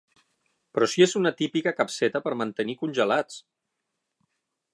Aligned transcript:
Però 0.77 0.87
si 0.93 1.03
és 1.05 1.13
una 1.19 1.33
típica 1.43 1.75
capseta 1.81 2.23
per 2.25 2.35
mantenir 2.41 2.79
congelats! 2.83 3.41